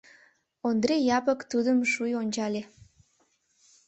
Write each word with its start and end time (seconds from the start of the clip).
Ондри 0.67 0.95
Япык 1.17 1.39
тудым 1.51 1.77
шуй 1.91 2.11
ончале. 2.21 2.61